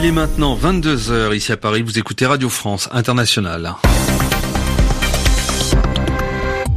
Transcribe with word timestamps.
Il 0.00 0.04
est 0.04 0.12
maintenant 0.12 0.56
22h 0.56 1.34
ici 1.34 1.50
à 1.50 1.56
Paris, 1.56 1.82
vous 1.82 1.98
écoutez 1.98 2.24
Radio 2.24 2.48
France 2.48 2.88
Internationale. 2.92 3.74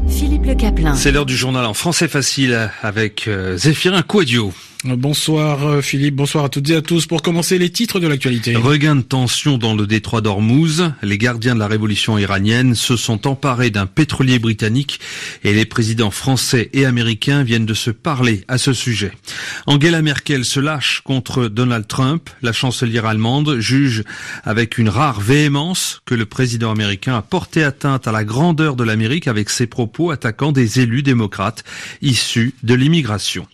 Philippe 0.10 0.44
Le 0.47 0.56
Caplin. 0.56 0.96
C'est 0.96 1.12
l'heure 1.12 1.28
du 1.28 1.38
journal 1.38 1.68
en 1.68 1.76
français 1.76 2.08
facile 2.08 2.72
avec 2.81 3.28
euh, 3.28 3.58
Zéphirin 3.58 4.02
Quadio. 4.02 4.52
Bonsoir 4.84 5.68
euh, 5.68 5.82
Philippe, 5.82 6.16
bonsoir 6.16 6.46
à 6.46 6.50
toutes 6.50 6.68
et 6.72 6.76
à 6.76 6.82
tous. 6.82 7.06
Pour 7.06 7.22
commencer, 7.22 7.60
les 7.60 7.70
titres 7.70 8.00
de 8.00 8.08
l'actualité. 8.08 8.56
Regain 8.56 8.96
de 8.96 9.02
tension 9.02 9.60
dans 9.60 9.76
le 9.76 9.86
détroit 9.86 10.22
d'Ormuz. 10.22 10.92
Les 11.04 11.20
gardiens 11.20 11.54
de 11.54 11.60
la 11.60 11.68
révolution 11.68 12.18
iranienne 12.18 12.74
se 12.74 12.97
sont 12.97 13.28
emparés 13.28 13.70
d'un 13.70 13.86
pétrolier 13.86 14.40
britannique 14.40 15.00
et 15.44 15.54
les 15.54 15.65
présidents 15.65 16.09
français 16.09 16.72
et 16.73 16.86
américains 16.86 17.44
viennent 17.44 17.68
de 17.68 17.76
se 17.76 17.91
parler 17.91 18.44
à 18.48 18.58
ce 18.58 18.73
sujet. 18.73 19.12
Angela 19.68 20.02
Merkel 20.02 20.46
se 20.46 20.60
lâche 20.60 21.02
contre 21.02 21.48
Donald 21.48 21.86
Trump. 21.88 22.32
La 22.41 22.52
chancelière 22.52 23.05
allemande 23.05 23.60
juge 23.60 24.04
avec 24.46 24.80
une 24.80 24.90
rare 24.90 25.22
véhémence 25.22 26.02
que 26.05 26.16
le 26.16 26.26
président 26.26 26.72
américain 26.72 27.16
a 27.16 27.22
porté 27.22 27.63
atteinte 27.63 28.08
à 28.08 28.12
la 28.12 28.24
grandeur 28.24 28.76
de 28.76 28.84
l'Amérique 28.84 29.27
avec 29.27 29.52
ses 29.52 29.68
propos 29.68 30.10
attaquant 30.10 30.52
des 30.52 30.80
élus 30.80 31.04
démocrates 31.04 31.63
issus 32.02 32.55
de 32.63 32.74
l'immigration. 32.74 33.46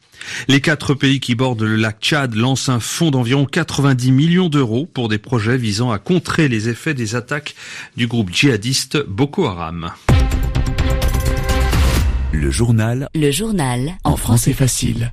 Les 0.47 0.61
quatre 0.61 0.93
pays 0.93 1.19
qui 1.19 1.35
bordent 1.35 1.63
le 1.63 1.75
lac 1.75 1.97
Tchad 2.01 2.35
lancent 2.35 2.69
un 2.69 2.79
fonds 2.79 3.11
d'environ 3.11 3.45
90 3.45 4.11
millions 4.11 4.49
d'euros 4.49 4.85
pour 4.85 5.09
des 5.09 5.17
projets 5.17 5.57
visant 5.57 5.91
à 5.91 5.99
contrer 5.99 6.47
les 6.47 6.69
effets 6.69 6.93
des 6.93 7.15
attaques 7.15 7.55
du 7.95 8.07
groupe 8.07 8.31
djihadiste 8.31 8.97
Boko 9.05 9.45
Haram. 9.45 9.91
Le 12.31 12.51
journal. 12.51 13.09
Le 13.15 13.31
journal. 13.31 13.97
En 14.03 14.15
français 14.15 14.53
facile. 14.53 15.11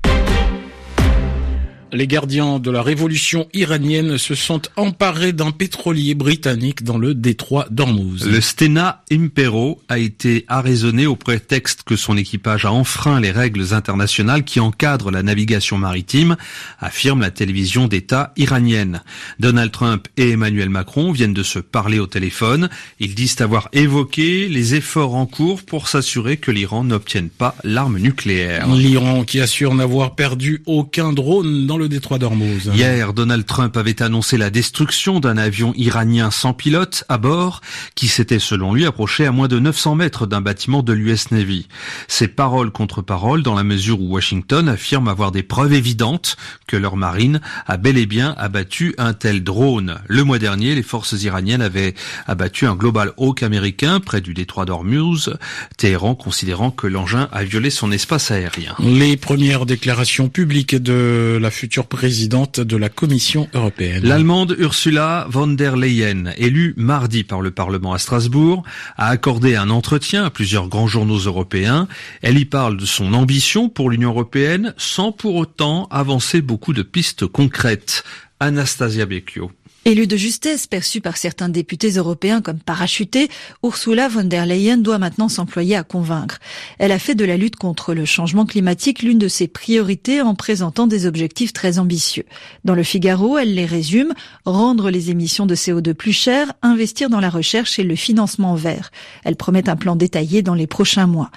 Les 1.94 2.08
gardiens 2.08 2.58
de 2.58 2.72
la 2.72 2.82
révolution 2.82 3.46
iranienne 3.54 4.18
se 4.18 4.34
sont 4.34 4.62
emparés 4.74 5.32
d'un 5.32 5.52
pétrolier 5.52 6.16
britannique 6.16 6.82
dans 6.82 6.98
le 6.98 7.14
détroit 7.14 7.68
d'Ormuz. 7.70 8.26
Le 8.26 8.40
Stena 8.40 9.04
Impero 9.12 9.80
a 9.88 9.98
été 9.98 10.44
arraisonné 10.48 11.06
au 11.06 11.14
prétexte 11.14 11.84
que 11.84 11.94
son 11.94 12.16
équipage 12.16 12.64
a 12.64 12.72
enfreint 12.72 13.20
les 13.20 13.30
règles 13.30 13.74
internationales 13.74 14.42
qui 14.42 14.58
encadrent 14.58 15.12
la 15.12 15.22
navigation 15.22 15.78
maritime, 15.78 16.36
affirme 16.80 17.20
la 17.20 17.30
télévision 17.30 17.86
d'État 17.86 18.32
iranienne. 18.36 19.00
Donald 19.38 19.70
Trump 19.70 20.08
et 20.16 20.30
Emmanuel 20.30 20.70
Macron 20.70 21.12
viennent 21.12 21.32
de 21.32 21.44
se 21.44 21.60
parler 21.60 22.00
au 22.00 22.08
téléphone. 22.08 22.70
Ils 22.98 23.14
disent 23.14 23.40
avoir 23.40 23.68
évoqué 23.72 24.48
les 24.48 24.74
efforts 24.74 25.14
en 25.14 25.26
cours 25.26 25.62
pour 25.62 25.86
s'assurer 25.86 26.38
que 26.38 26.50
l'Iran 26.50 26.82
n'obtienne 26.82 27.28
pas 27.28 27.54
l'arme 27.62 27.98
nucléaire. 27.98 28.66
L'Iran 28.74 29.22
qui 29.22 29.38
assure 29.38 29.76
n'avoir 29.76 30.16
perdu 30.16 30.60
aucun 30.66 31.12
drone 31.12 31.68
dans 31.68 31.78
le 31.78 31.83
détroit 31.88 32.18
d'Ormuz. 32.18 32.70
Hier, 32.74 33.12
Donald 33.12 33.46
Trump 33.46 33.76
avait 33.76 34.02
annoncé 34.02 34.36
la 34.36 34.50
destruction 34.50 35.20
d'un 35.20 35.36
avion 35.36 35.72
iranien 35.76 36.30
sans 36.30 36.52
pilote 36.52 37.04
à 37.08 37.18
bord 37.18 37.60
qui 37.94 38.08
s'était 38.08 38.38
selon 38.38 38.74
lui 38.74 38.86
approché 38.86 39.26
à 39.26 39.32
moins 39.32 39.48
de 39.48 39.58
900 39.58 39.94
mètres 39.94 40.26
d'un 40.26 40.40
bâtiment 40.40 40.82
de 40.82 40.92
l'US 40.92 41.30
Navy. 41.30 41.68
C'est 42.08 42.28
parole 42.28 42.70
contre 42.70 43.02
parole 43.02 43.42
dans 43.42 43.54
la 43.54 43.64
mesure 43.64 44.00
où 44.00 44.12
Washington 44.12 44.68
affirme 44.68 45.08
avoir 45.08 45.32
des 45.32 45.42
preuves 45.42 45.72
évidentes 45.72 46.36
que 46.66 46.76
leur 46.76 46.96
marine 46.96 47.40
a 47.66 47.76
bel 47.76 47.98
et 47.98 48.06
bien 48.06 48.34
abattu 48.38 48.94
un 48.98 49.12
tel 49.12 49.42
drone. 49.42 49.98
Le 50.06 50.24
mois 50.24 50.38
dernier, 50.38 50.74
les 50.74 50.82
forces 50.82 51.22
iraniennes 51.22 51.62
avaient 51.62 51.94
abattu 52.26 52.66
un 52.66 52.74
Global 52.74 53.12
Hawk 53.16 53.42
américain 53.42 54.00
près 54.00 54.20
du 54.20 54.34
détroit 54.34 54.64
d'Ormuz, 54.64 55.34
Téhéran 55.76 56.14
considérant 56.14 56.70
que 56.70 56.86
l'engin 56.86 57.28
a 57.32 57.44
violé 57.44 57.70
son 57.70 57.92
espace 57.92 58.30
aérien. 58.30 58.74
Les 58.78 59.16
premières 59.16 59.66
déclarations 59.66 60.28
publiques 60.28 60.74
de 60.74 61.38
la 61.40 61.50
future 61.50 61.63
présidente 61.88 62.60
de 62.60 62.76
la 62.76 62.88
Commission 62.88 63.48
européenne. 63.54 64.04
L'Allemande 64.04 64.54
Ursula 64.58 65.26
von 65.28 65.48
der 65.48 65.76
Leyen, 65.76 66.32
élue 66.36 66.74
mardi 66.76 67.24
par 67.24 67.40
le 67.40 67.50
Parlement 67.50 67.92
à 67.92 67.98
Strasbourg, 67.98 68.62
a 68.96 69.08
accordé 69.08 69.56
un 69.56 69.70
entretien 69.70 70.24
à 70.24 70.30
plusieurs 70.30 70.68
grands 70.68 70.86
journaux 70.86 71.18
européens. 71.18 71.88
Elle 72.22 72.38
y 72.38 72.44
parle 72.44 72.76
de 72.76 72.86
son 72.86 73.14
ambition 73.14 73.68
pour 73.68 73.90
l'Union 73.90 74.10
européenne 74.10 74.74
sans 74.76 75.12
pour 75.12 75.36
autant 75.36 75.86
avancer 75.90 76.40
beaucoup 76.40 76.72
de 76.72 76.82
pistes 76.82 77.26
concrètes. 77.26 78.04
Anastasia 78.40 79.06
Becchio. 79.06 79.50
Élue 79.86 80.06
de 80.06 80.16
justesse, 80.16 80.66
perçue 80.66 81.02
par 81.02 81.18
certains 81.18 81.50
députés 81.50 81.90
européens 81.90 82.40
comme 82.40 82.58
parachutée, 82.58 83.28
Ursula 83.62 84.08
von 84.08 84.24
der 84.24 84.46
Leyen 84.46 84.78
doit 84.78 84.96
maintenant 84.96 85.28
s'employer 85.28 85.76
à 85.76 85.82
convaincre. 85.82 86.38
Elle 86.78 86.90
a 86.90 86.98
fait 86.98 87.14
de 87.14 87.26
la 87.26 87.36
lutte 87.36 87.56
contre 87.56 87.92
le 87.92 88.06
changement 88.06 88.46
climatique 88.46 89.02
l'une 89.02 89.18
de 89.18 89.28
ses 89.28 89.46
priorités 89.46 90.22
en 90.22 90.34
présentant 90.34 90.86
des 90.86 91.04
objectifs 91.04 91.52
très 91.52 91.78
ambitieux. 91.78 92.24
Dans 92.64 92.74
le 92.74 92.82
Figaro, 92.82 93.36
elle 93.36 93.54
les 93.54 93.66
résume, 93.66 94.14
rendre 94.46 94.88
les 94.88 95.10
émissions 95.10 95.44
de 95.44 95.54
CO2 95.54 95.92
plus 95.92 96.14
chères, 96.14 96.54
investir 96.62 97.10
dans 97.10 97.20
la 97.20 97.28
recherche 97.28 97.78
et 97.78 97.84
le 97.84 97.94
financement 97.94 98.54
vert. 98.54 98.90
Elle 99.22 99.36
promet 99.36 99.68
un 99.68 99.76
plan 99.76 99.96
détaillé 99.96 100.40
dans 100.40 100.54
les 100.54 100.66
prochains 100.66 101.06
mois. 101.06 101.30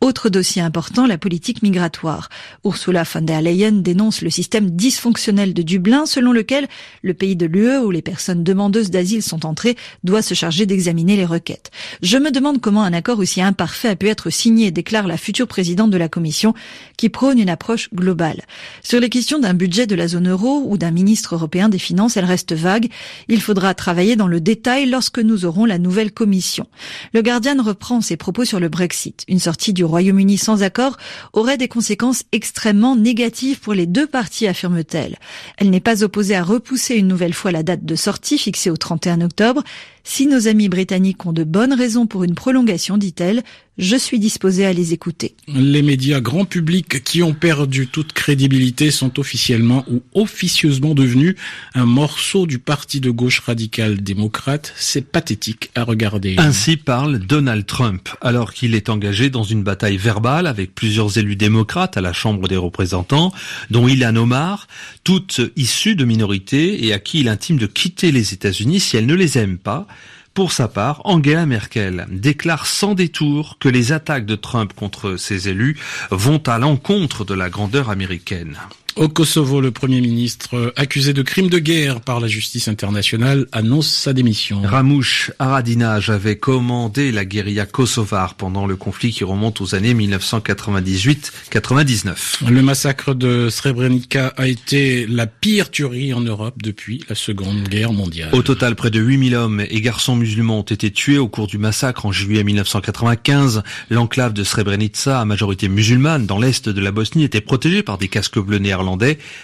Autre 0.00 0.28
dossier 0.28 0.60
important, 0.60 1.06
la 1.06 1.18
politique 1.18 1.62
migratoire. 1.62 2.30
Ursula 2.64 3.04
von 3.04 3.20
der 3.20 3.42
Leyen 3.42 3.80
dénonce 3.80 4.22
le 4.22 4.30
système 4.30 4.70
dysfonctionnel 4.70 5.54
de 5.54 5.62
Dublin 5.62 6.04
selon 6.04 6.32
lequel 6.32 6.66
le 7.02 7.14
pays 7.14 7.36
de 7.36 7.46
l'UE 7.46 7.91
les 7.92 8.02
personnes 8.02 8.42
demandeuses 8.42 8.90
d'asile 8.90 9.22
sont 9.22 9.46
entrées 9.46 9.76
doit 10.04 10.22
se 10.22 10.34
charger 10.34 10.66
d'examiner 10.66 11.16
les 11.16 11.24
requêtes. 11.24 11.70
Je 12.02 12.18
me 12.18 12.30
demande 12.30 12.60
comment 12.60 12.82
un 12.82 12.92
accord 12.92 13.18
aussi 13.18 13.40
imparfait 13.40 13.88
a 13.88 13.96
pu 13.96 14.08
être 14.08 14.30
signé, 14.30 14.70
déclare 14.70 15.06
la 15.06 15.16
future 15.16 15.46
présidente 15.46 15.90
de 15.90 15.96
la 15.96 16.08
Commission, 16.08 16.54
qui 16.96 17.08
prône 17.08 17.38
une 17.38 17.48
approche 17.48 17.90
globale. 17.94 18.42
Sur 18.82 19.00
les 19.00 19.08
questions 19.08 19.38
d'un 19.38 19.54
budget 19.54 19.86
de 19.86 19.94
la 19.94 20.08
zone 20.08 20.28
euro 20.28 20.64
ou 20.66 20.78
d'un 20.78 20.90
ministre 20.90 21.34
européen 21.34 21.68
des 21.68 21.78
Finances, 21.78 22.16
elle 22.16 22.24
reste 22.24 22.52
vague. 22.52 22.88
Il 23.28 23.40
faudra 23.40 23.74
travailler 23.74 24.16
dans 24.16 24.28
le 24.28 24.40
détail 24.40 24.86
lorsque 24.86 25.18
nous 25.18 25.44
aurons 25.44 25.64
la 25.64 25.78
nouvelle 25.78 26.12
Commission. 26.12 26.66
Le 27.12 27.22
Guardian 27.22 27.62
reprend 27.62 28.00
ses 28.00 28.16
propos 28.16 28.44
sur 28.44 28.60
le 28.60 28.68
Brexit. 28.68 29.24
Une 29.28 29.38
sortie 29.38 29.72
du 29.72 29.84
Royaume-Uni 29.84 30.38
sans 30.38 30.62
accord 30.62 30.96
aurait 31.32 31.58
des 31.58 31.68
conséquences 31.68 32.24
extrêmement 32.32 32.96
négatives 32.96 33.60
pour 33.60 33.74
les 33.74 33.86
deux 33.86 34.06
parties, 34.06 34.46
affirme-t-elle. 34.46 35.18
Elle 35.56 35.70
n'est 35.70 35.80
pas 35.80 36.02
opposée 36.02 36.36
à 36.36 36.42
repousser 36.42 36.94
une 36.94 37.08
nouvelle 37.08 37.34
fois 37.34 37.52
la 37.52 37.62
date 37.62 37.81
de 37.82 37.94
sortie 37.94 38.38
fixée 38.38 38.70
au 38.70 38.76
31 38.76 39.20
octobre. 39.20 39.62
Si 40.04 40.26
nos 40.26 40.48
amis 40.48 40.68
britanniques 40.68 41.24
ont 41.26 41.32
de 41.32 41.44
bonnes 41.44 41.72
raisons 41.72 42.06
pour 42.06 42.24
une 42.24 42.34
prolongation, 42.34 42.98
dit-elle, 42.98 43.42
je 43.78 43.96
suis 43.96 44.18
disposée 44.18 44.66
à 44.66 44.72
les 44.74 44.92
écouter. 44.92 45.34
Les 45.48 45.80
médias 45.80 46.20
grand 46.20 46.44
public 46.44 47.02
qui 47.04 47.22
ont 47.22 47.32
perdu 47.32 47.86
toute 47.86 48.12
crédibilité 48.12 48.90
sont 48.90 49.18
officiellement 49.18 49.84
ou 49.90 50.02
officieusement 50.14 50.94
devenus 50.94 51.36
un 51.74 51.86
morceau 51.86 52.46
du 52.46 52.58
parti 52.58 53.00
de 53.00 53.10
gauche 53.10 53.40
radical 53.40 54.02
démocrate. 54.02 54.74
C'est 54.76 55.10
pathétique 55.10 55.70
à 55.74 55.84
regarder. 55.84 56.34
Ainsi 56.36 56.76
parle 56.76 57.18
Donald 57.18 57.64
Trump, 57.64 58.10
alors 58.20 58.52
qu'il 58.52 58.74
est 58.74 58.90
engagé 58.90 59.30
dans 59.30 59.42
une 59.42 59.62
bataille 59.62 59.96
verbale 59.96 60.46
avec 60.46 60.74
plusieurs 60.74 61.16
élus 61.16 61.36
démocrates 61.36 61.96
à 61.96 62.02
la 62.02 62.12
Chambre 62.12 62.48
des 62.48 62.58
représentants, 62.58 63.32
dont 63.70 63.88
Ilhan 63.88 64.16
Omar, 64.16 64.68
toutes 65.02 65.40
issues 65.56 65.96
de 65.96 66.04
minorités 66.04 66.84
et 66.84 66.92
à 66.92 66.98
qui 66.98 67.20
il 67.20 67.28
intime 67.28 67.56
de 67.56 67.66
quitter 67.66 68.12
les 68.12 68.34
États-Unis 68.34 68.80
si 68.80 68.98
elle 68.98 69.06
ne 69.06 69.14
les 69.14 69.38
aime 69.38 69.56
pas. 69.56 69.86
Pour 70.34 70.52
sa 70.52 70.66
part, 70.66 71.02
Angela 71.04 71.44
Merkel 71.44 72.06
déclare 72.08 72.66
sans 72.66 72.94
détour 72.94 73.58
que 73.60 73.68
les 73.68 73.92
attaques 73.92 74.24
de 74.24 74.34
Trump 74.34 74.72
contre 74.72 75.16
ses 75.16 75.50
élus 75.50 75.78
vont 76.10 76.42
à 76.46 76.58
l'encontre 76.58 77.26
de 77.26 77.34
la 77.34 77.50
grandeur 77.50 77.90
américaine. 77.90 78.56
Au 78.96 79.08
Kosovo, 79.08 79.62
le 79.62 79.70
Premier 79.70 80.02
ministre, 80.02 80.74
accusé 80.76 81.14
de 81.14 81.22
crimes 81.22 81.48
de 81.48 81.58
guerre 81.58 82.02
par 82.02 82.20
la 82.20 82.28
justice 82.28 82.68
internationale, 82.68 83.46
annonce 83.50 83.88
sa 83.88 84.12
démission. 84.12 84.60
Ramouche 84.62 85.30
Haradinaj 85.38 86.10
avait 86.10 86.36
commandé 86.36 87.10
la 87.10 87.24
guérilla 87.24 87.64
kosovare 87.64 88.34
pendant 88.34 88.66
le 88.66 88.76
conflit 88.76 89.10
qui 89.10 89.24
remonte 89.24 89.62
aux 89.62 89.74
années 89.74 89.94
1998-99. 89.94 92.50
Le 92.50 92.60
massacre 92.60 93.14
de 93.14 93.48
Srebrenica 93.48 94.34
a 94.36 94.46
été 94.46 95.06
la 95.06 95.26
pire 95.26 95.70
tuerie 95.70 96.12
en 96.12 96.20
Europe 96.20 96.56
depuis 96.62 97.02
la 97.08 97.14
Seconde 97.14 97.66
Guerre 97.68 97.94
mondiale. 97.94 98.28
Au 98.32 98.42
total, 98.42 98.74
près 98.74 98.90
de 98.90 99.00
8000 99.00 99.34
hommes 99.34 99.64
et 99.70 99.80
garçons 99.80 100.16
musulmans 100.16 100.58
ont 100.58 100.62
été 100.62 100.90
tués 100.90 101.16
au 101.16 101.28
cours 101.28 101.46
du 101.46 101.56
massacre 101.56 102.04
en 102.04 102.12
juillet 102.12 102.44
1995. 102.44 103.62
L'enclave 103.88 104.34
de 104.34 104.44
Srebrenica, 104.44 105.18
à 105.18 105.24
majorité 105.24 105.68
musulmane, 105.68 106.26
dans 106.26 106.38
l'est 106.38 106.68
de 106.68 106.80
la 106.80 106.92
Bosnie, 106.92 107.24
était 107.24 107.40
protégée 107.40 107.82
par 107.82 107.96
des 107.96 108.08
casques 108.08 108.38
bleus 108.38 108.58
néerlandais, 108.58 108.81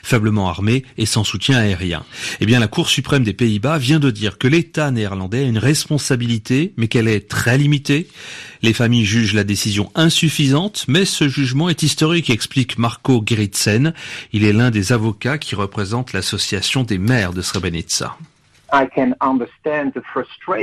faiblement 0.03 0.49
armés 0.49 0.85
et 0.97 1.07
sans 1.07 1.25
soutien 1.25 1.59
aérien. 1.59 2.05
Eh 2.41 2.47
bien, 2.47 2.61
la 2.61 2.69
Cour 2.69 2.89
suprême 2.89 3.25
des 3.25 3.33
Pays-Bas 3.33 3.79
vient 3.79 3.99
de 3.99 4.11
dire 4.11 4.39
que 4.39 4.49
l'État 4.49 4.91
néerlandais 4.91 5.41
a 5.41 5.49
une 5.49 5.59
responsabilité, 5.59 6.73
mais 6.77 6.89
qu'elle 6.89 7.09
est 7.09 7.29
très 7.29 7.59
limitée. 7.59 8.09
Les 8.63 8.73
familles 8.73 9.05
jugent 9.05 9.35
la 9.35 9.45
décision 9.45 9.91
insuffisante, 9.95 10.85
mais 10.89 11.05
ce 11.05 11.29
jugement 11.29 11.69
est 11.69 11.83
historique, 11.83 12.31
explique 12.31 12.79
Marco 12.79 13.23
Geritsen. 13.25 13.95
Il 14.33 14.45
est 14.45 14.53
l'un 14.53 14.71
des 14.71 14.93
avocats 14.93 15.39
qui 15.39 15.55
représentent 15.55 16.13
l'association 16.13 16.83
des 16.83 16.99
maires 16.99 17.33
de 17.33 17.43
Srebrenica. 17.43 18.17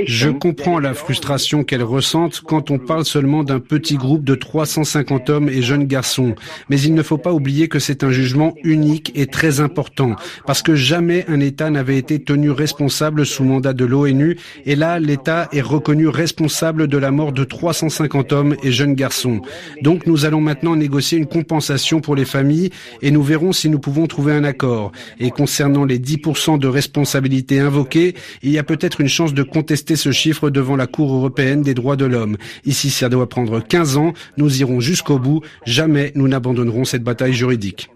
Je 0.05 0.29
comprends 0.29 0.79
la 0.79 0.93
frustration 0.93 1.63
qu'elle 1.63 1.83
ressente 1.83 2.41
quand 2.41 2.69
on 2.69 2.77
parle 2.77 3.03
seulement 3.03 3.43
d'un 3.43 3.59
petit 3.59 3.95
groupe 3.95 4.23
de 4.23 4.35
350 4.35 5.29
hommes 5.31 5.49
et 5.49 5.63
jeunes 5.63 5.85
garçons. 5.85 6.35
Mais 6.69 6.79
il 6.79 6.93
ne 6.93 7.01
faut 7.01 7.17
pas 7.17 7.33
oublier 7.33 7.67
que 7.67 7.79
c'est 7.79 8.03
un 8.03 8.11
jugement 8.11 8.53
unique 8.63 9.11
et 9.15 9.25
très 9.25 9.59
important, 9.59 10.15
parce 10.45 10.61
que 10.61 10.75
jamais 10.75 11.25
un 11.27 11.39
État 11.39 11.71
n'avait 11.71 11.97
été 11.97 12.23
tenu 12.23 12.51
responsable 12.51 13.25
sous 13.25 13.43
mandat 13.43 13.73
de 13.73 13.85
l'ONU, 13.85 14.37
et 14.65 14.75
là, 14.75 14.99
l'État 14.99 15.49
est 15.51 15.61
reconnu 15.61 16.07
responsable 16.07 16.87
de 16.87 16.97
la 16.97 17.09
mort 17.09 17.31
de 17.31 17.43
350 17.43 18.33
hommes 18.33 18.55
et 18.61 18.71
jeunes 18.71 18.93
garçons. 18.93 19.41
Donc 19.81 20.05
nous 20.05 20.25
allons 20.25 20.41
maintenant 20.41 20.75
négocier 20.75 21.17
une 21.17 21.25
compensation 21.25 22.01
pour 22.01 22.15
les 22.15 22.25
familles, 22.25 22.69
et 23.01 23.09
nous 23.09 23.23
verrons 23.23 23.51
si 23.51 23.67
nous 23.69 23.79
pouvons 23.79 24.05
trouver 24.05 24.33
un 24.33 24.43
accord. 24.43 24.91
Et 25.19 25.31
concernant 25.31 25.85
les 25.85 25.97
10% 25.97 26.59
de 26.59 26.67
responsabilité 26.67 27.59
invoquées, 27.59 27.94
il 27.95 28.51
y 28.51 28.57
a 28.57 28.63
peut-être 28.63 29.01
une 29.01 29.07
chance 29.07 29.33
de 29.33 29.43
contester 29.43 29.95
ce 29.95 30.11
chiffre 30.11 30.49
devant 30.49 30.75
la 30.75 30.87
Cour 30.87 31.13
européenne 31.13 31.61
des 31.61 31.73
droits 31.73 31.95
de 31.95 32.05
l'homme. 32.05 32.37
Ici, 32.65 32.89
ça 32.89 33.09
doit 33.09 33.29
prendre 33.29 33.59
15 33.59 33.97
ans. 33.97 34.13
Nous 34.37 34.61
irons 34.61 34.79
jusqu'au 34.79 35.19
bout. 35.19 35.41
Jamais 35.65 36.11
nous 36.15 36.27
n'abandonnerons 36.27 36.85
cette 36.85 37.03
bataille 37.03 37.33
juridique. 37.33 37.89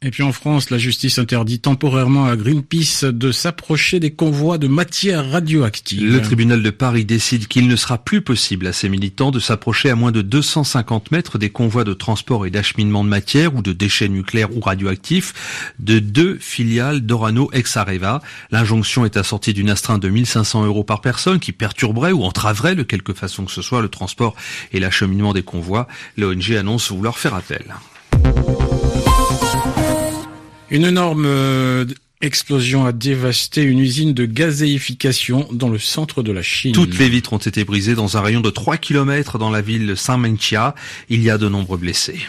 Et 0.00 0.12
puis 0.12 0.22
en 0.22 0.30
France, 0.30 0.70
la 0.70 0.78
justice 0.78 1.18
interdit 1.18 1.58
temporairement 1.58 2.26
à 2.26 2.36
Greenpeace 2.36 3.02
de 3.02 3.32
s'approcher 3.32 3.98
des 3.98 4.12
convois 4.12 4.56
de 4.56 4.68
matières 4.68 5.28
radioactives. 5.28 6.12
Le 6.12 6.22
tribunal 6.22 6.62
de 6.62 6.70
Paris 6.70 7.04
décide 7.04 7.48
qu'il 7.48 7.66
ne 7.66 7.74
sera 7.74 7.98
plus 7.98 8.22
possible 8.22 8.68
à 8.68 8.72
ses 8.72 8.88
militants 8.88 9.32
de 9.32 9.40
s'approcher 9.40 9.90
à 9.90 9.96
moins 9.96 10.12
de 10.12 10.22
250 10.22 11.10
mètres 11.10 11.36
des 11.38 11.50
convois 11.50 11.82
de 11.82 11.94
transport 11.94 12.46
et 12.46 12.50
d'acheminement 12.50 13.02
de 13.02 13.08
matières 13.08 13.56
ou 13.56 13.60
de 13.60 13.72
déchets 13.72 14.08
nucléaires 14.08 14.56
ou 14.56 14.60
radioactifs 14.60 15.74
de 15.80 15.98
deux 15.98 16.38
filiales 16.38 17.00
d'Orano 17.00 17.50
Ex-Areva. 17.52 18.22
L'injonction 18.52 19.04
est 19.04 19.16
assortie 19.16 19.52
d'une 19.52 19.68
astreinte 19.68 20.00
de 20.00 20.10
1500 20.10 20.64
euros 20.64 20.84
par 20.84 21.00
personne 21.00 21.40
qui 21.40 21.50
perturberait 21.50 22.12
ou 22.12 22.22
entraverait 22.22 22.76
de 22.76 22.84
quelque 22.84 23.14
façon 23.14 23.46
que 23.46 23.52
ce 23.52 23.62
soit 23.62 23.82
le 23.82 23.88
transport 23.88 24.36
et 24.72 24.78
l'acheminement 24.78 25.32
des 25.32 25.42
convois. 25.42 25.88
L'ONG 26.16 26.52
annonce 26.52 26.92
vouloir 26.92 27.18
faire 27.18 27.34
appel. 27.34 27.74
Une 30.70 30.84
énorme 30.84 31.24
euh, 31.24 31.86
explosion 32.20 32.84
a 32.84 32.92
dévasté 32.92 33.62
une 33.62 33.78
usine 33.78 34.12
de 34.12 34.26
gazéification 34.26 35.48
dans 35.50 35.70
le 35.70 35.78
centre 35.78 36.22
de 36.22 36.30
la 36.30 36.42
Chine. 36.42 36.72
Toutes 36.72 36.98
les 36.98 37.08
vitres 37.08 37.32
ont 37.32 37.38
été 37.38 37.64
brisées 37.64 37.94
dans 37.94 38.18
un 38.18 38.20
rayon 38.20 38.40
de 38.40 38.50
3 38.50 38.76
km 38.76 39.38
dans 39.38 39.50
la 39.50 39.62
ville 39.62 39.86
de 39.86 39.94
Saint-Menchia. 39.94 40.74
Il 41.08 41.22
y 41.22 41.30
a 41.30 41.38
de 41.38 41.48
nombreux 41.48 41.78
blessés. 41.78 42.20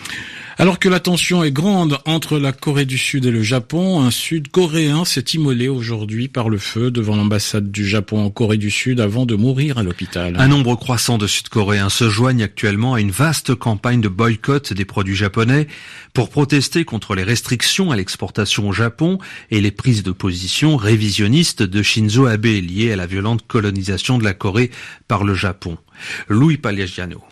Alors 0.61 0.77
que 0.77 0.89
la 0.89 1.00
tension 1.00 1.41
est 1.41 1.53
grande 1.53 2.00
entre 2.06 2.38
la 2.38 2.51
Corée 2.51 2.83
du 2.83 2.97
Sud 2.97 3.25
et 3.25 3.31
le 3.31 3.41
Japon, 3.41 4.01
un 4.01 4.11
Sud-Coréen 4.11 5.06
s'est 5.06 5.23
immolé 5.33 5.69
aujourd'hui 5.69 6.27
par 6.27 6.50
le 6.50 6.57
feu 6.57 6.91
devant 6.91 7.15
l'ambassade 7.15 7.71
du 7.71 7.88
Japon 7.88 8.25
en 8.25 8.29
Corée 8.29 8.57
du 8.57 8.69
Sud 8.69 9.00
avant 9.00 9.25
de 9.25 9.35
mourir 9.35 9.77
à 9.77 9.83
l'hôpital. 9.83 10.35
Un 10.38 10.50
nombre 10.50 10.75
croissant 10.75 11.17
de 11.17 11.27
Sud-Coréens 11.27 11.88
se 11.88 12.09
joignent 12.09 12.44
actuellement 12.44 12.95
à 12.95 13.00
une 13.00 13.09
vaste 13.09 13.56
campagne 13.56 14.01
de 14.01 14.09
boycott 14.09 14.73
des 14.73 14.83
produits 14.83 15.15
japonais 15.15 15.69
pour 16.13 16.29
protester 16.29 16.83
contre 16.83 17.15
les 17.15 17.23
restrictions 17.23 17.91
à 17.91 17.95
l'exportation 17.95 18.67
au 18.67 18.73
Japon 18.73 19.17
et 19.51 19.62
les 19.62 19.71
prises 19.71 20.03
de 20.03 20.12
position 20.12 20.75
révisionnistes 20.75 21.63
de 21.63 21.81
Shinzo 21.81 22.25
Abe 22.25 22.47
liées 22.47 22.91
à 22.91 22.97
la 22.97 23.05
violente 23.05 23.47
colonisation 23.47 24.17
de 24.17 24.25
la 24.25 24.33
Corée 24.33 24.71
par 25.07 25.23
le 25.23 25.35
Japon. 25.35 25.77
Louis 26.27 26.57
Pagliagiano. 26.57 27.23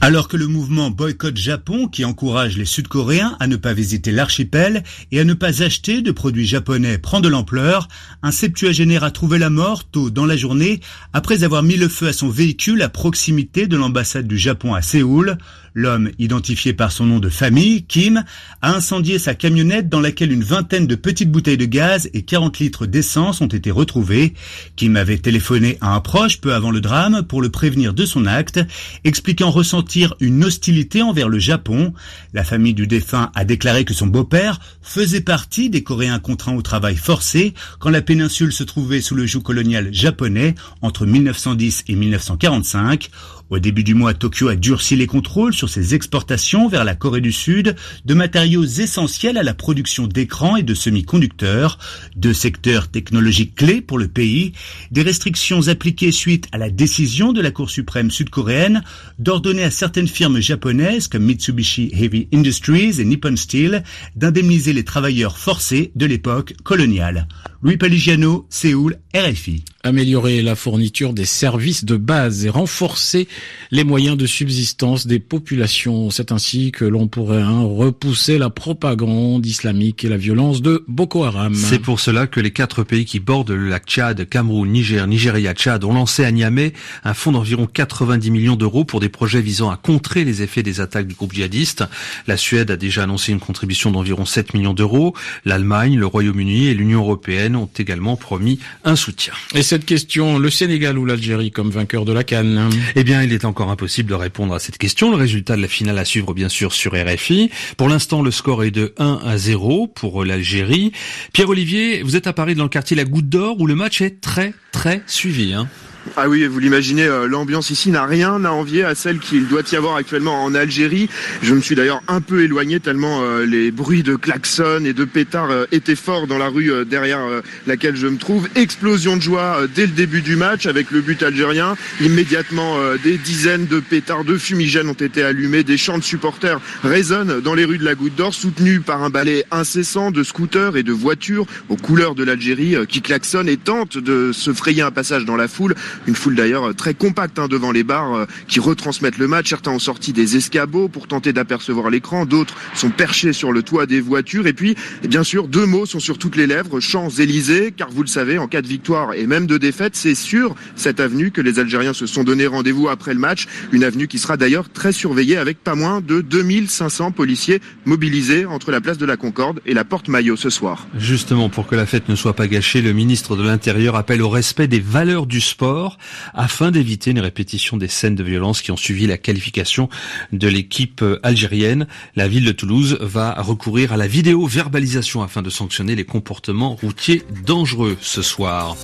Alors 0.00 0.28
que 0.28 0.36
le 0.36 0.46
mouvement 0.46 0.90
Boycott 0.90 1.36
Japon, 1.36 1.88
qui 1.88 2.04
encourage 2.04 2.58
les 2.58 2.66
Sud-Coréens 2.66 3.36
à 3.40 3.46
ne 3.46 3.56
pas 3.56 3.72
visiter 3.72 4.12
l'archipel 4.12 4.82
et 5.12 5.20
à 5.20 5.24
ne 5.24 5.32
pas 5.32 5.62
acheter 5.62 6.02
de 6.02 6.10
produits 6.10 6.46
japonais, 6.46 6.98
prend 6.98 7.20
de 7.20 7.28
l'ampleur, 7.28 7.88
un 8.22 8.30
septuagénaire 8.30 9.04
a 9.04 9.10
trouvé 9.10 9.38
la 9.38 9.48
mort 9.48 9.84
tôt 9.84 10.10
dans 10.10 10.26
la 10.26 10.36
journée 10.36 10.80
après 11.14 11.42
avoir 11.42 11.62
mis 11.62 11.76
le 11.76 11.88
feu 11.88 12.08
à 12.08 12.12
son 12.12 12.28
véhicule 12.28 12.82
à 12.82 12.90
proximité 12.90 13.66
de 13.66 13.76
l'ambassade 13.76 14.26
du 14.26 14.36
Japon 14.36 14.74
à 14.74 14.82
Séoul. 14.82 15.38
L'homme, 15.76 16.10
identifié 16.20 16.72
par 16.72 16.92
son 16.92 17.06
nom 17.06 17.18
de 17.18 17.28
famille, 17.28 17.84
Kim, 17.84 18.22
a 18.62 18.76
incendié 18.76 19.18
sa 19.18 19.34
camionnette 19.34 19.88
dans 19.88 20.00
laquelle 20.00 20.30
une 20.30 20.44
vingtaine 20.44 20.86
de 20.86 20.94
petites 20.94 21.32
bouteilles 21.32 21.56
de 21.56 21.64
gaz 21.64 22.08
et 22.14 22.22
40 22.22 22.60
litres 22.60 22.86
d'essence 22.86 23.40
ont 23.40 23.48
été 23.48 23.72
retrouvés. 23.72 24.34
Kim 24.76 24.94
avait 24.94 25.18
téléphoné 25.18 25.76
à 25.80 25.96
un 25.96 26.00
proche 26.00 26.40
peu 26.40 26.54
avant 26.54 26.70
le 26.70 26.80
drame 26.80 27.24
pour 27.24 27.42
le 27.42 27.48
prévenir 27.48 27.92
de 27.92 28.06
son 28.06 28.26
acte, 28.26 28.60
expliquant 29.02 29.50
ressentir 29.50 29.83
une 30.20 30.44
hostilité 30.44 31.02
envers 31.02 31.28
le 31.28 31.38
Japon. 31.38 31.92
La 32.32 32.44
famille 32.44 32.74
du 32.74 32.86
défunt 32.86 33.30
a 33.34 33.44
déclaré 33.44 33.84
que 33.84 33.94
son 33.94 34.06
beau-père 34.06 34.60
faisait 34.82 35.20
partie 35.20 35.70
des 35.70 35.82
Coréens 35.82 36.18
contraints 36.18 36.54
au 36.54 36.62
travail 36.62 36.96
forcé 36.96 37.54
quand 37.78 37.90
la 37.90 38.02
péninsule 38.02 38.52
se 38.52 38.64
trouvait 38.64 39.00
sous 39.00 39.14
le 39.14 39.26
joug 39.26 39.42
colonial 39.42 39.92
japonais 39.92 40.54
entre 40.82 41.06
1910 41.06 41.84
et 41.88 41.94
1945. 41.94 43.10
Au 43.54 43.60
début 43.60 43.84
du 43.84 43.94
mois, 43.94 44.14
Tokyo 44.14 44.48
a 44.48 44.56
durci 44.56 44.96
les 44.96 45.06
contrôles 45.06 45.54
sur 45.54 45.68
ses 45.68 45.94
exportations 45.94 46.66
vers 46.66 46.82
la 46.82 46.96
Corée 46.96 47.20
du 47.20 47.30
Sud 47.30 47.76
de 48.04 48.14
matériaux 48.14 48.64
essentiels 48.64 49.38
à 49.38 49.44
la 49.44 49.54
production 49.54 50.08
d'écrans 50.08 50.56
et 50.56 50.64
de 50.64 50.74
semi-conducteurs, 50.74 51.78
deux 52.16 52.34
secteurs 52.34 52.88
technologiques 52.88 53.54
clés 53.54 53.80
pour 53.80 53.96
le 53.96 54.08
pays, 54.08 54.54
des 54.90 55.02
restrictions 55.02 55.68
appliquées 55.68 56.10
suite 56.10 56.48
à 56.50 56.58
la 56.58 56.68
décision 56.68 57.32
de 57.32 57.40
la 57.40 57.52
Cour 57.52 57.70
suprême 57.70 58.10
sud-coréenne 58.10 58.82
d'ordonner 59.20 59.62
à 59.62 59.70
certaines 59.70 60.08
firmes 60.08 60.40
japonaises 60.40 61.06
comme 61.06 61.22
Mitsubishi 61.22 61.92
Heavy 61.94 62.26
Industries 62.34 63.00
et 63.00 63.04
Nippon 63.04 63.36
Steel 63.36 63.84
d'indemniser 64.16 64.72
les 64.72 64.82
travailleurs 64.82 65.38
forcés 65.38 65.92
de 65.94 66.06
l'époque 66.06 66.54
coloniale. 66.64 67.28
Louis 67.62 67.76
Paligiano, 67.76 68.48
Séoul, 68.50 68.98
RFI 69.14 69.62
améliorer 69.84 70.40
la 70.42 70.56
fourniture 70.56 71.12
des 71.12 71.26
services 71.26 71.84
de 71.84 71.96
base 71.96 72.46
et 72.46 72.48
renforcer 72.48 73.28
les 73.70 73.84
moyens 73.84 74.16
de 74.16 74.26
subsistance 74.26 75.06
des 75.06 75.18
populations. 75.18 76.10
C'est 76.10 76.32
ainsi 76.32 76.72
que 76.72 76.86
l'on 76.86 77.06
pourrait 77.06 77.42
hein, 77.42 77.60
repousser 77.62 78.38
la 78.38 78.48
propagande 78.48 79.44
islamique 79.44 80.04
et 80.04 80.08
la 80.08 80.16
violence 80.16 80.62
de 80.62 80.82
Boko 80.88 81.24
Haram. 81.24 81.54
C'est 81.54 81.78
pour 81.78 82.00
cela 82.00 82.26
que 82.26 82.40
les 82.40 82.50
quatre 82.50 82.82
pays 82.82 83.04
qui 83.04 83.20
bordent 83.20 83.50
le 83.50 83.68
lac 83.68 83.84
Tchad, 83.86 84.26
Cameroun, 84.28 84.70
Niger, 84.70 85.06
Nigeria, 85.06 85.52
Tchad 85.52 85.84
ont 85.84 85.92
lancé 85.92 86.24
à 86.24 86.32
Niamey 86.32 86.72
un 87.04 87.12
fonds 87.12 87.32
d'environ 87.32 87.66
90 87.66 88.30
millions 88.30 88.56
d'euros 88.56 88.84
pour 88.84 89.00
des 89.00 89.10
projets 89.10 89.42
visant 89.42 89.70
à 89.70 89.76
contrer 89.76 90.24
les 90.24 90.40
effets 90.42 90.62
des 90.62 90.80
attaques 90.80 91.06
du 91.06 91.14
groupe 91.14 91.34
djihadiste. 91.34 91.84
La 92.26 92.38
Suède 92.38 92.70
a 92.70 92.76
déjà 92.76 93.02
annoncé 93.02 93.32
une 93.32 93.40
contribution 93.40 93.90
d'environ 93.90 94.24
7 94.24 94.54
millions 94.54 94.72
d'euros. 94.72 95.14
L'Allemagne, 95.44 95.98
le 95.98 96.06
Royaume-Uni 96.06 96.68
et 96.68 96.74
l'Union 96.74 97.00
européenne 97.00 97.54
ont 97.54 97.68
également 97.78 98.16
promis 98.16 98.58
un 98.84 98.96
soutien 98.96 99.34
cette 99.74 99.86
question, 99.86 100.38
le 100.38 100.50
Sénégal 100.50 100.96
ou 100.96 101.04
l'Algérie 101.04 101.50
comme 101.50 101.68
vainqueur 101.68 102.04
de 102.04 102.12
la 102.12 102.22
Cannes? 102.22 102.70
Eh 102.94 103.02
bien, 103.02 103.24
il 103.24 103.32
est 103.32 103.44
encore 103.44 103.72
impossible 103.72 104.08
de 104.08 104.14
répondre 104.14 104.54
à 104.54 104.60
cette 104.60 104.78
question. 104.78 105.10
Le 105.10 105.16
résultat 105.16 105.56
de 105.56 105.62
la 105.62 105.66
finale 105.66 105.98
à 105.98 106.04
suivre, 106.04 106.32
bien 106.32 106.48
sûr, 106.48 106.72
sur 106.72 106.92
RFI. 106.92 107.50
Pour 107.76 107.88
l'instant, 107.88 108.22
le 108.22 108.30
score 108.30 108.62
est 108.62 108.70
de 108.70 108.94
1 108.98 109.22
à 109.24 109.36
0 109.36 109.88
pour 109.88 110.24
l'Algérie. 110.24 110.92
Pierre-Olivier, 111.32 112.02
vous 112.04 112.14
êtes 112.14 112.28
à 112.28 112.32
Paris 112.32 112.54
dans 112.54 112.62
le 112.62 112.68
quartier 112.68 112.96
La 112.96 113.04
Goutte 113.04 113.28
d'Or 113.28 113.56
où 113.58 113.66
le 113.66 113.74
match 113.74 114.00
est 114.00 114.20
très, 114.20 114.54
très 114.70 115.02
suivi. 115.08 115.54
Hein. 115.54 115.68
Ah 116.16 116.28
oui, 116.28 116.46
vous 116.46 116.58
l'imaginez, 116.58 117.06
euh, 117.06 117.26
l'ambiance 117.26 117.70
ici 117.70 117.90
n'a 117.90 118.04
rien 118.04 118.44
à 118.44 118.50
envier 118.50 118.84
à 118.84 118.94
celle 118.94 119.18
qu'il 119.18 119.48
doit 119.48 119.62
y 119.72 119.76
avoir 119.76 119.96
actuellement 119.96 120.44
en 120.44 120.54
Algérie. 120.54 121.08
Je 121.42 121.54
me 121.54 121.60
suis 121.60 121.74
d'ailleurs 121.74 122.02
un 122.08 122.20
peu 122.20 122.42
éloigné 122.42 122.78
tellement 122.78 123.22
euh, 123.22 123.46
les 123.46 123.70
bruits 123.70 124.02
de 124.02 124.14
klaxons 124.14 124.84
et 124.84 124.92
de 124.92 125.04
pétards 125.04 125.50
euh, 125.50 125.64
étaient 125.72 125.96
forts 125.96 126.26
dans 126.26 126.36
la 126.36 126.48
rue 126.48 126.70
derrière 126.84 127.20
laquelle 127.66 127.96
je 127.96 128.06
me 128.06 128.16
trouve. 128.16 128.48
Explosion 128.54 129.16
de 129.16 129.22
joie 129.22 129.62
dès 129.74 129.86
le 129.86 129.92
début 129.92 130.20
du 130.20 130.36
match 130.36 130.66
avec 130.66 130.90
le 130.90 131.00
but 131.00 131.22
algérien. 131.22 131.76
Immédiatement, 132.00 132.76
des 133.02 133.16
dizaines 133.16 133.66
de 133.66 133.80
pétards 133.80 134.24
de 134.24 134.36
fumigènes 134.36 134.88
ont 134.88 134.92
été 134.92 135.22
allumés. 135.22 135.62
Des 135.62 135.76
chants 135.76 135.98
de 135.98 136.02
supporters 136.02 136.60
résonnent 136.82 137.40
dans 137.40 137.54
les 137.54 137.64
rues 137.64 137.78
de 137.78 137.84
la 137.84 137.94
Goutte 137.94 138.14
d'Or, 138.14 138.34
soutenus 138.34 138.82
par 138.84 139.02
un 139.02 139.10
balai 139.10 139.44
incessant 139.50 140.10
de 140.10 140.22
scooters 140.22 140.76
et 140.76 140.82
de 140.82 140.92
voitures 140.92 141.46
aux 141.68 141.76
couleurs 141.76 142.14
de 142.14 142.24
l'Algérie 142.24 142.76
qui 142.88 143.02
klaxonnent 143.02 143.48
et 143.48 143.56
tentent 143.56 143.98
de 143.98 144.32
se 144.32 144.52
frayer 144.52 144.82
un 144.82 144.90
passage 144.90 145.24
dans 145.24 145.36
la 145.36 145.48
foule. 145.48 145.74
Une 146.06 146.14
foule 146.14 146.34
d'ailleurs 146.34 146.74
très 146.74 146.94
compacte 146.94 147.38
hein, 147.38 147.48
devant 147.48 147.72
les 147.72 147.84
bars 147.84 148.14
euh, 148.14 148.26
qui 148.48 148.60
retransmettent 148.60 149.18
le 149.18 149.28
match. 149.28 149.50
Certains 149.50 149.72
ont 149.72 149.78
sorti 149.78 150.12
des 150.12 150.36
escabeaux 150.36 150.88
pour 150.88 151.06
tenter 151.06 151.32
d'apercevoir 151.32 151.90
l'écran. 151.90 152.26
D'autres 152.26 152.54
sont 152.74 152.90
perchés 152.90 153.32
sur 153.32 153.52
le 153.52 153.62
toit 153.62 153.86
des 153.86 154.00
voitures. 154.00 154.46
Et 154.46 154.52
puis, 154.52 154.76
bien 155.08 155.24
sûr, 155.24 155.48
deux 155.48 155.66
mots 155.66 155.86
sont 155.86 156.00
sur 156.00 156.18
toutes 156.18 156.36
les 156.36 156.46
lèvres. 156.46 156.80
Champs-Élysées, 156.80 157.72
car 157.76 157.90
vous 157.90 158.02
le 158.02 158.08
savez, 158.08 158.38
en 158.38 158.48
cas 158.48 158.62
de 158.62 158.68
victoire 158.68 159.14
et 159.14 159.26
même 159.26 159.46
de 159.46 159.58
défaite, 159.58 159.96
c'est 159.96 160.14
sur 160.14 160.54
cette 160.76 161.00
avenue 161.00 161.30
que 161.30 161.40
les 161.40 161.58
Algériens 161.58 161.92
se 161.92 162.06
sont 162.06 162.24
donné 162.24 162.46
rendez-vous 162.46 162.88
après 162.88 163.14
le 163.14 163.20
match. 163.20 163.46
Une 163.72 163.84
avenue 163.84 164.08
qui 164.08 164.18
sera 164.18 164.36
d'ailleurs 164.36 164.68
très 164.70 164.92
surveillée 164.92 165.36
avec 165.36 165.62
pas 165.62 165.74
moins 165.74 166.00
de 166.00 166.20
2500 166.20 167.12
policiers 167.12 167.60
mobilisés 167.84 168.46
entre 168.46 168.70
la 168.70 168.80
place 168.80 168.98
de 168.98 169.06
la 169.06 169.16
Concorde 169.16 169.60
et 169.66 169.74
la 169.74 169.84
porte 169.84 170.08
Maillot 170.08 170.36
ce 170.36 170.50
soir. 170.50 170.86
Justement, 170.98 171.48
pour 171.48 171.66
que 171.66 171.74
la 171.74 171.86
fête 171.86 172.08
ne 172.08 172.14
soit 172.14 172.34
pas 172.34 172.48
gâchée, 172.48 172.82
le 172.82 172.92
ministre 172.92 173.36
de 173.36 173.42
l'Intérieur 173.42 173.96
appelle 173.96 174.22
au 174.22 174.28
respect 174.28 174.68
des 174.68 174.80
valeurs 174.80 175.26
du 175.26 175.40
sport 175.40 175.83
afin 176.32 176.70
d'éviter 176.70 177.10
une 177.10 177.20
répétition 177.20 177.76
des 177.76 177.88
scènes 177.88 178.14
de 178.14 178.24
violence 178.24 178.62
qui 178.62 178.70
ont 178.70 178.76
suivi 178.76 179.06
la 179.06 179.18
qualification 179.18 179.88
de 180.32 180.48
l'équipe 180.48 181.04
algérienne. 181.22 181.86
La 182.16 182.28
ville 182.28 182.44
de 182.44 182.52
Toulouse 182.52 182.98
va 183.00 183.34
recourir 183.34 183.92
à 183.92 183.96
la 183.96 184.06
vidéo 184.06 184.46
verbalisation 184.46 185.22
afin 185.22 185.42
de 185.42 185.50
sanctionner 185.50 185.94
les 185.94 186.04
comportements 186.04 186.74
routiers 186.74 187.22
dangereux 187.44 187.96
ce 188.00 188.22
soir. 188.22 188.76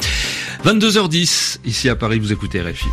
22h10, 0.65 1.61
ici 1.65 1.89
à 1.89 1.97
Paris, 1.97 2.19
vous 2.19 2.33
écoutez 2.33 2.61
RFI. 2.61 2.87